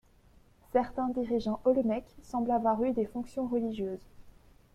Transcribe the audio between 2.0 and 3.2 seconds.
semblent avoir eu des